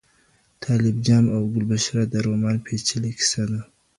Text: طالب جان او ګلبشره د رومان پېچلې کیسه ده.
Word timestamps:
طالب 0.63 0.95
جان 1.07 1.25
او 1.35 1.41
ګلبشره 1.53 2.03
د 2.09 2.15
رومان 2.25 2.55
پېچلې 2.65 3.11
کیسه 3.17 3.43
ده. 3.51 3.61